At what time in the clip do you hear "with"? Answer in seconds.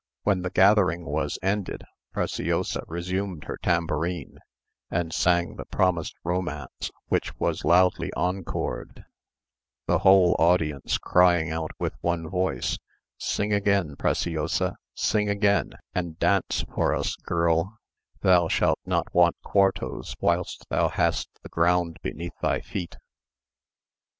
11.77-11.93